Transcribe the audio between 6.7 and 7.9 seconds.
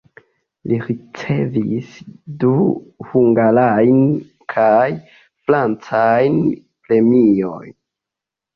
premiojn.